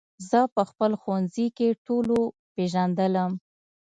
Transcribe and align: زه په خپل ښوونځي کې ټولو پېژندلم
زه 0.29 0.39
په 0.55 0.61
خپل 0.69 0.91
ښوونځي 1.01 1.47
کې 1.57 1.69
ټولو 1.85 2.17
پېژندلم 2.55 3.31